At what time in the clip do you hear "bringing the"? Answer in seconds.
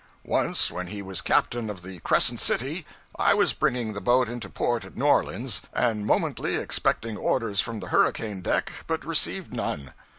3.53-4.01